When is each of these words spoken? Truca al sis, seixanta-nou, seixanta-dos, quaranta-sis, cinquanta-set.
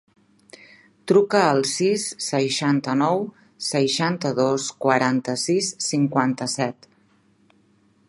Truca 1.11 1.41
al 1.49 1.61
sis, 1.71 2.05
seixanta-nou, 2.29 3.23
seixanta-dos, 3.69 4.69
quaranta-sis, 4.87 5.73
cinquanta-set. 5.93 6.95